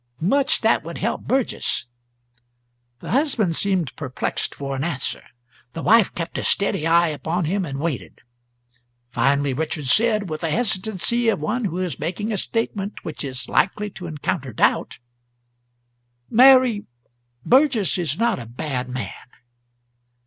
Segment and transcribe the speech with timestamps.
[0.19, 1.85] "Much that would help Burgess!"
[3.01, 5.21] The husband seemed perplexed for an answer;
[5.73, 8.17] the wife kept a steady eye upon him, and waited.
[9.11, 13.47] Finally Richards said, with the hesitancy of one who is making a statement which is
[13.47, 14.97] likely to encounter doubt,
[16.31, 16.87] "Mary,
[17.45, 19.13] Burgess is not a bad man."